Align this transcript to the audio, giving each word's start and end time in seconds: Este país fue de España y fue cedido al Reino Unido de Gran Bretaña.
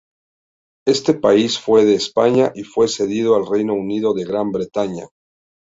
Este 0.87 1.13
país 1.13 1.59
fue 1.59 1.85
de 1.85 1.93
España 1.93 2.51
y 2.55 2.63
fue 2.63 2.87
cedido 2.87 3.35
al 3.35 3.45
Reino 3.45 3.75
Unido 3.75 4.15
de 4.15 4.25
Gran 4.25 4.51
Bretaña. 4.51 5.05